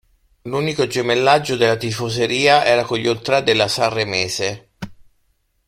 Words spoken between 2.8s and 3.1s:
con gli